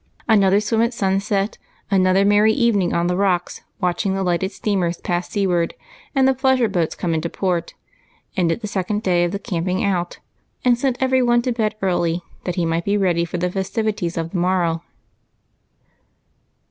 Another 0.27 0.59
swim 0.59 0.81
at 0.81 0.95
sunset, 0.95 1.59
another 1.91 2.25
merry 2.25 2.53
evening 2.53 2.91
on 2.91 3.05
the 3.05 3.15
rocks 3.15 3.61
watching 3.79 4.15
the 4.15 4.23
lighted 4.23 4.51
steamers 4.51 4.97
pass 4.99 5.29
seaward 5.29 5.75
and 6.15 6.27
the 6.27 6.33
pleasure 6.33 6.67
boats 6.67 6.95
come 6.95 7.13
into 7.13 7.29
port, 7.29 7.75
ended 8.35 8.61
the 8.61 8.67
second 8.67 9.03
day 9.03 9.23
of 9.23 9.31
the 9.31 9.37
camping 9.37 9.83
out, 9.83 10.17
and 10.65 10.75
sent 10.75 10.97
every 10.99 11.21
one 11.21 11.43
to 11.43 11.51
110 11.51 11.53
EIGHT 11.65 11.79
COUSINS, 11.79 11.79
bed 11.79 11.85
early 11.87 12.21
that 12.45 12.55
they 12.55 12.65
might 12.65 12.83
be 12.85 12.97
ready 12.97 13.25
for 13.25 13.37
the 13.37 13.51
festivitib" 13.51 14.17
of 14.17 14.31
the 14.31 14.37
morrow. 14.37 14.81